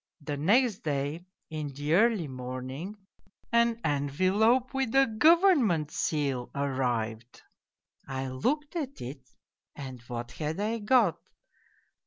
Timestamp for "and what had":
9.75-10.59